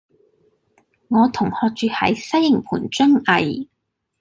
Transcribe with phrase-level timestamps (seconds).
[1.09, 3.69] 我同學住喺西營盤瑧蓺